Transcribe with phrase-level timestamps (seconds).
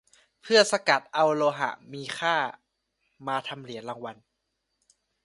[0.41, 2.35] เพื่อสกัดเอาโลหะมีค่า
[3.27, 4.17] มาทำเหรียญรางวัล